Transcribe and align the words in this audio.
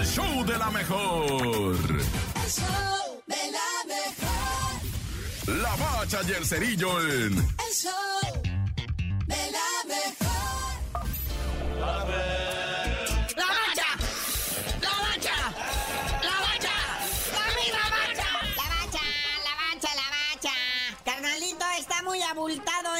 el 0.00 0.06
show 0.06 0.44
de 0.46 0.56
la 0.56 0.70
mejor. 0.70 1.30
El 1.30 2.50
show 2.50 3.22
de 3.26 3.42
la 3.56 3.70
mejor. 3.86 4.80
La 5.62 5.76
bacha 5.76 6.20
y 6.26 6.32
el 6.32 6.46
cerillo 6.46 7.00
en 7.02 7.32
El 7.36 7.74
show 7.74 7.92
de 9.26 9.42
la 9.56 9.70
mejor. 9.94 10.72
¡La 13.36 13.46
bacha! 13.46 13.88
¡La 14.80 14.94
bacha! 15.06 15.38
¡La 16.22 16.36
bacha! 16.46 16.74
¡La 17.72 17.84
bacha! 17.90 18.24
La 18.56 18.66
bacha, 18.74 19.04
la 19.44 19.54
bacha, 19.60 19.90
la 20.00 20.08
bacha. 20.16 20.56
Carnalito, 21.04 21.66
está 21.78 22.02
muy 22.02 22.22
abultado 22.22 22.88
esto. 22.96 22.99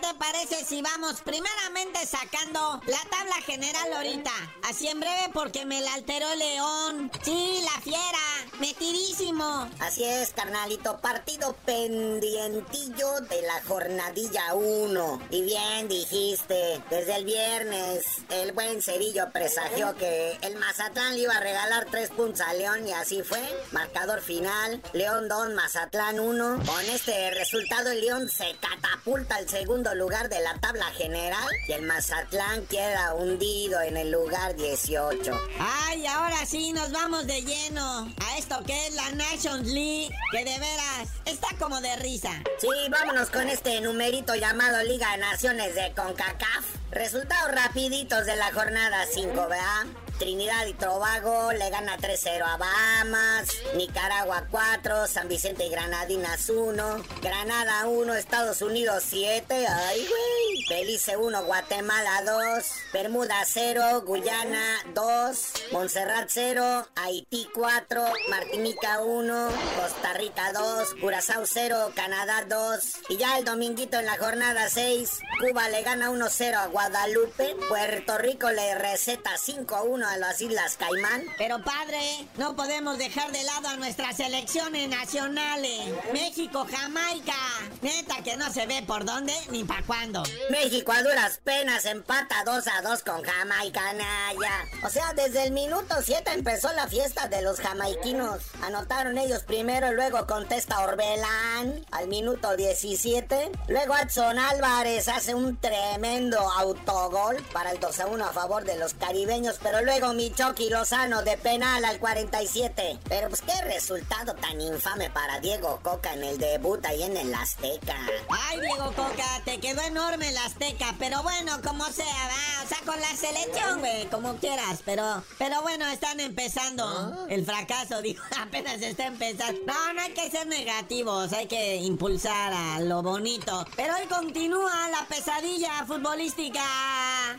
te 0.00 0.14
parece 0.14 0.64
si 0.64 0.82
vamos 0.82 1.20
primeramente 1.22 2.06
sacando 2.06 2.80
la 2.86 3.00
tabla 3.10 3.34
general 3.44 3.92
ahorita? 3.92 4.30
Así 4.64 4.88
en 4.88 5.00
breve 5.00 5.30
porque 5.32 5.64
me 5.64 5.80
la 5.80 5.94
alteró 5.94 6.34
León. 6.34 7.10
Sí, 7.22 7.60
la 7.62 7.80
fiera. 7.80 8.18
Metidísimo. 8.60 9.68
Así 9.78 10.04
es, 10.04 10.30
carnalito, 10.30 10.98
partido 10.98 11.54
pendientillo 11.64 13.20
de 13.20 13.42
la 13.42 13.62
jornadilla 13.64 14.54
1. 14.54 15.20
Y 15.30 15.42
bien 15.42 15.88
dijiste, 15.88 16.82
desde 16.90 17.16
el 17.16 17.24
viernes 17.24 18.04
el 18.30 18.52
buen 18.52 18.82
Cerillo 18.82 19.30
presagió 19.32 19.94
que 19.96 20.38
el 20.42 20.56
Mazatlán 20.56 21.14
le 21.14 21.22
iba 21.22 21.34
a 21.34 21.40
regalar 21.40 21.86
3 21.90 22.10
puntos 22.10 22.40
a 22.40 22.52
León 22.54 22.86
y 22.86 22.92
así 22.92 23.22
fue. 23.22 23.40
Marcador 23.72 24.20
final, 24.20 24.82
León 24.92 25.28
2, 25.28 25.50
Mazatlán 25.50 26.18
1. 26.18 26.62
Con 26.66 26.84
este 26.86 27.30
resultado 27.30 27.90
el 27.90 28.00
León 28.00 28.28
se 28.28 28.56
catapulta 28.56 29.36
al 29.36 29.48
segundo 29.48 29.87
lugar 29.94 30.28
de 30.28 30.40
la 30.40 30.54
tabla 30.54 30.86
general 30.92 31.48
y 31.66 31.72
el 31.72 31.82
Mazatlán 31.82 32.66
queda 32.66 33.14
hundido 33.14 33.80
en 33.82 33.96
el 33.96 34.10
lugar 34.10 34.56
18. 34.56 35.32
Ay, 35.58 36.06
ahora 36.06 36.44
sí 36.46 36.72
nos 36.72 36.90
vamos 36.92 37.26
de 37.26 37.42
lleno 37.42 38.12
a 38.24 38.38
esto 38.38 38.62
que 38.64 38.86
es 38.86 38.94
la 38.94 39.10
Nations 39.12 39.66
League. 39.66 40.10
Que 40.32 40.44
de 40.44 40.58
veras 40.58 41.08
está 41.24 41.48
como 41.58 41.80
de 41.80 41.96
risa. 41.96 42.30
Sí, 42.58 42.68
vámonos 42.90 43.30
con 43.30 43.48
este 43.48 43.80
numerito 43.80 44.34
llamado 44.34 44.82
Liga 44.82 45.12
de 45.12 45.18
Naciones 45.18 45.74
de 45.74 45.92
CONCACAF. 45.94 46.64
Resultados 46.90 47.52
rapiditos 47.52 48.26
de 48.26 48.36
la 48.36 48.52
jornada 48.52 49.06
5, 49.12 49.34
¿verdad? 49.48 49.86
Trinidad 50.18 50.66
y 50.66 50.74
Tobago 50.74 51.52
le 51.52 51.70
gana 51.70 51.96
3-0 51.96 52.42
a 52.42 52.56
Bahamas, 52.56 53.48
Nicaragua 53.76 54.46
4, 54.50 55.06
San 55.06 55.28
Vicente 55.28 55.64
y 55.64 55.70
Granadinas 55.70 56.50
1, 56.50 57.04
Granada 57.22 57.86
1, 57.86 58.14
Estados 58.14 58.60
Unidos 58.60 59.04
7, 59.06 59.66
ay 59.68 60.06
güey, 60.08 60.64
Belice 60.68 61.16
1, 61.16 61.44
Guatemala 61.44 62.22
2, 62.24 62.64
Bermuda 62.92 63.36
0, 63.44 64.02
Guyana 64.04 64.80
2, 64.94 65.52
Montserrat 65.70 66.28
0, 66.28 66.88
Haití 66.96 67.48
4, 67.54 68.02
Martinica 68.28 69.00
1, 69.00 69.48
Costa 69.76 70.14
Rica 70.14 70.52
2, 70.52 70.94
Curazao 71.00 71.46
0, 71.46 71.92
Canadá 71.94 72.44
2, 72.48 72.80
y 73.10 73.18
ya 73.18 73.38
el 73.38 73.44
dominguito 73.44 74.00
en 74.00 74.06
la 74.06 74.18
jornada 74.18 74.68
6, 74.68 75.20
Cuba 75.40 75.68
le 75.68 75.82
gana 75.82 76.10
1-0 76.10 76.54
a 76.54 76.66
Guadalupe, 76.66 77.54
Puerto 77.68 78.18
Rico 78.18 78.50
le 78.50 78.74
receta 78.74 79.36
5-1 79.36 80.07
a 80.08 80.16
las 80.16 80.40
Islas 80.40 80.76
Caimán. 80.76 81.24
Pero 81.36 81.62
padre, 81.62 82.00
no 82.36 82.56
podemos 82.56 82.98
dejar 82.98 83.30
de 83.32 83.42
lado 83.44 83.68
a 83.68 83.76
nuestras 83.76 84.16
selecciones 84.16 84.88
nacionales. 84.88 85.92
México, 86.12 86.66
Jamaica. 86.70 87.34
Neta 87.82 88.22
que 88.24 88.36
no 88.36 88.52
se 88.52 88.66
ve 88.66 88.82
por 88.86 89.04
dónde 89.04 89.34
ni 89.50 89.64
para 89.64 89.82
cuándo. 89.82 90.22
México 90.50 90.92
a 90.92 91.02
duras 91.02 91.40
penas 91.44 91.84
empata 91.84 92.42
2 92.44 92.64
a 92.68 92.82
2 92.82 93.02
con 93.02 93.22
Jamaica, 93.22 93.92
Naya. 93.92 94.64
O 94.84 94.88
sea, 94.88 95.12
desde 95.14 95.44
el 95.44 95.52
minuto 95.52 95.96
7 96.02 96.32
empezó 96.32 96.72
la 96.72 96.88
fiesta 96.88 97.28
de 97.28 97.42
los 97.42 97.60
jamaiquinos. 97.60 98.42
Anotaron 98.62 99.18
ellos 99.18 99.42
primero, 99.42 99.92
luego 99.92 100.26
contesta 100.26 100.80
Orbelán 100.80 101.84
al 101.90 102.08
minuto 102.08 102.56
17. 102.56 103.52
Luego 103.68 103.94
Adson 103.94 104.38
Álvarez 104.38 105.08
hace 105.08 105.34
un 105.34 105.56
tremendo 105.56 106.38
autogol 106.38 107.36
para 107.52 107.72
el 107.72 107.80
2 107.80 108.00
a 108.00 108.06
1 108.06 108.24
a 108.24 108.32
favor 108.32 108.64
de 108.64 108.78
los 108.78 108.94
caribeños, 108.94 109.58
pero 109.62 109.82
luego 109.82 109.97
Michoki 109.98 110.70
Lozano 110.70 111.22
de 111.22 111.36
penal 111.36 111.84
al 111.84 111.98
47. 111.98 113.00
Pero 113.08 113.28
pues 113.28 113.42
qué 113.42 113.60
resultado 113.62 114.32
tan 114.34 114.60
infame 114.60 115.10
para 115.10 115.40
Diego 115.40 115.80
Coca 115.82 116.12
en 116.14 116.22
el 116.22 116.38
debut 116.38 116.84
ahí 116.86 117.02
en 117.02 117.16
el 117.16 117.34
Azteca. 117.34 117.96
Ay, 118.28 118.60
Diego 118.60 118.92
Coca, 118.94 119.42
te 119.44 119.58
quedó 119.58 119.82
enorme 119.82 120.28
el 120.28 120.38
Azteca, 120.38 120.94
pero 121.00 121.22
bueno, 121.24 121.60
como 121.64 121.84
sea, 121.86 122.04
va, 122.06 122.64
o 122.64 122.68
sea, 122.68 122.78
con 122.86 123.00
la 123.00 123.08
selección, 123.16 123.80
güey, 123.80 124.06
como 124.06 124.36
quieras, 124.36 124.80
pero, 124.84 125.24
pero 125.36 125.62
bueno, 125.62 125.86
están 125.88 126.20
empezando. 126.20 127.26
El 127.28 127.44
fracaso, 127.44 128.00
dijo, 128.02 128.24
apenas 128.40 128.80
está 128.80 129.06
empezando. 129.06 129.60
No, 129.66 129.92
no 129.94 130.00
hay 130.00 130.12
que 130.12 130.30
ser 130.30 130.46
negativos, 130.46 131.32
hay 131.32 131.46
que 131.46 131.76
impulsar 131.76 132.52
a 132.52 132.80
lo 132.80 133.02
bonito. 133.02 133.66
Pero 133.74 133.94
hoy 133.96 134.06
continúa 134.06 134.88
la 134.90 135.04
pesadilla 135.08 135.84
futbolística 135.86 136.62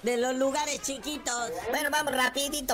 de 0.03 0.17
los 0.17 0.35
lugares 0.35 0.81
chiquitos. 0.81 1.51
Bueno, 1.69 1.89
vamos 1.89 2.13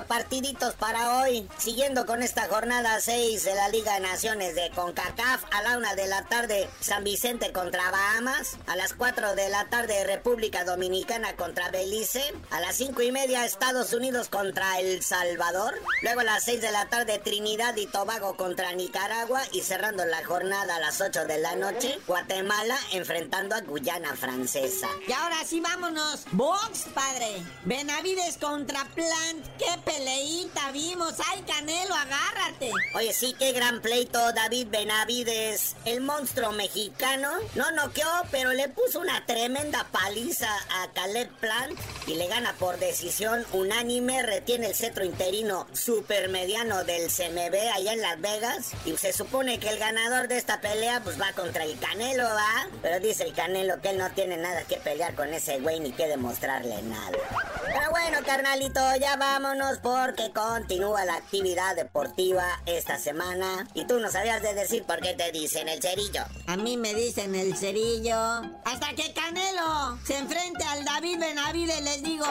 partiditos 0.08 0.74
para 0.76 1.18
hoy. 1.18 1.48
Siguiendo 1.58 2.06
con 2.06 2.24
esta 2.24 2.48
jornada 2.48 3.00
6 3.02 3.44
de 3.44 3.56
la 3.56 3.68
Liga 3.70 3.96
de 3.96 4.00
Naciones 4.00 4.56
de 4.56 4.70
CONCACAF, 4.72 5.44
a 5.52 5.62
la 5.64 5.78
una 5.78 5.96
de 5.96 6.08
la 6.08 6.24
tarde 6.24 6.70
San 6.80 7.04
Vicente 7.04 7.52
contra 7.52 7.92
Bahamas, 7.92 8.58
a 8.68 8.76
las 8.78 8.94
4 8.94 9.36
de 9.36 9.50
la 9.50 9.66
tarde 9.66 10.06
República 10.06 10.64
Dominicana 10.64 11.36
contra 11.36 11.72
Belice, 11.72 12.24
a 12.52 12.62
las 12.62 12.76
5 12.78 13.02
y 13.02 13.12
media 13.12 13.46
Estados 13.46 13.92
Unidos 13.94 14.30
contra 14.30 14.80
El 14.80 15.04
Salvador, 15.04 15.74
luego 16.02 16.22
a 16.22 16.26
las 16.26 16.46
6 16.46 16.62
de 16.62 16.72
la 16.72 16.88
tarde 16.88 17.20
Trinidad 17.20 17.76
y 17.76 17.88
Tobago 17.88 18.38
contra 18.38 18.72
Nicaragua 18.74 19.42
y 19.52 19.62
cerrando 19.62 20.06
la 20.06 20.24
jornada 20.24 20.78
a 20.78 20.80
las 20.80 21.02
8 21.02 21.26
de 21.26 21.38
la 21.40 21.56
noche, 21.56 22.00
Guatemala 22.08 22.78
enfrentando 22.94 23.56
a 23.56 23.62
Guyana 23.62 24.16
Francesa. 24.16 24.88
Y 25.08 25.12
ahora 25.12 25.44
sí, 25.46 25.60
vámonos. 25.60 26.26
Box, 26.32 26.86
padre. 26.94 27.44
Benavides 27.66 28.38
contra 28.38 28.86
Plant. 28.96 29.46
¡Qué 29.66 29.80
peleita 29.80 30.72
vimos! 30.72 31.16
¡Ay, 31.32 31.42
Canelo, 31.42 31.96
agárrate! 31.96 32.70
Oye, 32.94 33.12
sí, 33.14 33.36
qué 33.40 33.52
gran 33.52 33.82
pleito 33.82 34.32
David 34.32 34.68
Benavides, 34.70 35.76
el 35.86 36.02
monstruo 36.02 36.52
mexicano. 36.52 37.30
No 37.56 37.72
noqueó, 37.72 38.08
pero 38.30 38.54
le 38.54 38.70
puso 38.70 39.00
una 39.00 39.26
tremenda 39.26 39.88
paliza 39.92 40.50
a 40.70 40.92
Caleb 40.94 41.32
Plant 41.40 41.80
y 42.06 42.14
le 42.14 42.28
gana 42.28 42.54
por 42.60 42.78
decisión 42.78 43.44
unánime. 43.54 44.22
Retiene 44.22 44.68
el 44.68 44.76
cetro 44.76 45.04
interino 45.04 45.66
supermediano 45.74 46.84
del 46.84 47.10
CMB 47.10 47.56
allá 47.74 47.94
en 47.94 48.02
Las 48.02 48.22
Vegas. 48.22 48.72
Y 48.86 48.96
se 48.98 49.14
supone 49.14 49.60
que 49.60 49.70
el 49.70 49.80
ganador 49.80 50.28
de 50.28 50.38
esta 50.38 50.62
pelea 50.62 51.02
pues 51.04 51.20
va 51.20 51.34
contra 51.34 51.64
el 51.64 51.80
Canelo, 51.80 52.26
¿va? 52.26 52.68
Pero 52.84 53.00
dice 53.00 53.24
el 53.24 53.34
Canelo 53.34 53.82
que 53.82 53.90
él 53.90 53.98
no 53.98 54.12
tiene 54.12 54.38
nada 54.38 54.62
que 54.66 54.78
pelear 54.78 55.16
con 55.16 55.34
ese 55.34 55.60
güey 55.60 55.80
ni 55.80 55.92
que 55.92 56.08
demostrarle 56.08 56.84
nada. 56.84 57.18
Pero 57.68 57.90
bueno, 57.92 58.20
carnalito, 58.26 58.80
ya 59.00 59.16
vámonos 59.18 59.80
porque 59.80 60.32
continúa 60.32 61.06
la 61.06 61.16
actividad 61.16 61.76
deportiva 61.76 62.46
esta 62.66 62.98
semana. 62.98 63.68
Y 63.74 63.86
tú 63.86 64.00
no 64.00 64.10
sabías 64.10 64.42
de 64.42 64.54
decir 64.54 64.84
por 64.84 65.02
qué 65.02 65.14
te 65.14 65.32
dicen 65.32 65.68
el 65.68 65.82
cerillo. 65.82 66.24
A 66.48 66.58
mí 66.58 66.78
me 66.78 66.94
dicen 66.94 67.36
el 67.36 67.56
cerillo. 67.56 68.16
Hasta 68.64 68.94
que 68.96 69.14
Canelo 69.14 69.98
se 70.06 70.18
enfrente 70.18 70.64
al 70.64 70.86
David 70.86 71.20
Benavides, 71.20 71.82
les 71.82 72.04
digo. 72.04 72.26